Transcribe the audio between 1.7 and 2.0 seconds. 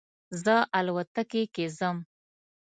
ځم